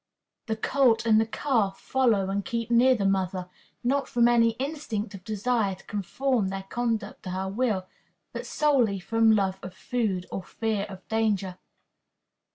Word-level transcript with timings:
The 0.47 0.55
colt 0.55 1.05
and 1.05 1.21
the 1.21 1.27
calf 1.27 1.79
follow 1.79 2.31
and 2.31 2.43
keep 2.43 2.71
near 2.71 2.95
the 2.95 3.05
mother, 3.05 3.49
not 3.83 4.07
from 4.09 4.27
any 4.27 4.53
instinct 4.53 5.13
of 5.13 5.23
desire 5.23 5.75
to 5.75 5.83
conform 5.85 6.47
their 6.47 6.63
conduct 6.63 7.21
to 7.21 7.29
her 7.29 7.47
will, 7.47 7.85
but 8.33 8.47
solely 8.47 8.99
from 8.99 9.35
love 9.35 9.59
of 9.61 9.75
food, 9.75 10.25
or 10.31 10.41
fear 10.41 10.87
of 10.89 11.07
danger. 11.07 11.59